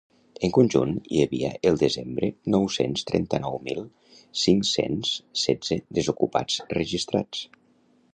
[0.45, 3.83] En conjunt, hi havia el desembre nou-cents trenta-nou mil
[4.45, 7.45] cinc-cents setze desocupats registrats.